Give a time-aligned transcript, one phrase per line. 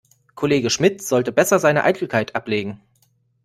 [0.33, 2.81] Kollege Schmidt sollte besser seine Eitelkeit ablegen.